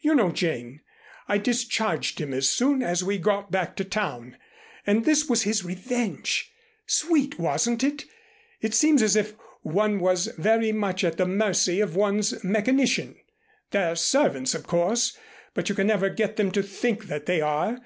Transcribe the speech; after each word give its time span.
You 0.00 0.14
know, 0.14 0.30
Jane, 0.32 0.80
I 1.28 1.36
discharged 1.36 2.18
him 2.18 2.32
as 2.32 2.48
soon 2.48 2.82
as 2.82 3.04
we 3.04 3.18
got 3.18 3.50
back 3.50 3.76
to 3.76 3.84
town, 3.84 4.38
and 4.86 5.04
this 5.04 5.28
was 5.28 5.42
his 5.42 5.66
revenge. 5.66 6.50
Sweet, 6.86 7.38
wasn't 7.38 7.84
it? 7.84 8.06
It 8.62 8.72
seems 8.72 9.02
as 9.02 9.16
if 9.16 9.34
one 9.60 10.00
was 10.00 10.28
very 10.38 10.72
much 10.72 11.04
at 11.04 11.18
the 11.18 11.26
mercy 11.26 11.80
of 11.82 11.94
one's 11.94 12.42
mechanician. 12.42 13.16
They're 13.70 13.96
servants, 13.96 14.54
of 14.54 14.66
course, 14.66 15.14
but 15.52 15.68
you 15.68 15.74
can 15.74 15.88
never 15.88 16.08
get 16.08 16.36
them 16.36 16.50
to 16.52 16.62
think 16.62 17.08
that 17.08 17.26
they 17.26 17.42
are. 17.42 17.78